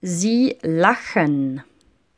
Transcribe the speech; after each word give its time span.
Sie 0.00 0.56
lachen. 0.62 1.64